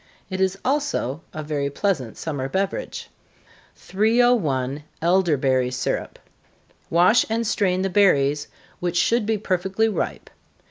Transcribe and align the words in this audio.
It 0.31 0.41
is 0.41 0.57
also 0.65 1.21
a 1.31 1.43
very 1.43 1.69
pleasant 1.69 2.17
summer 2.17 2.49
beverage. 2.49 3.11
301. 3.75 4.81
Elderberry 4.99 5.69
Syrup. 5.69 6.17
Wash 6.89 7.23
and 7.29 7.45
strain 7.45 7.83
the 7.83 7.87
berries, 7.91 8.47
which 8.79 8.97
should 8.97 9.27
be 9.27 9.37
perfectly 9.37 9.87
ripe. 9.87 10.31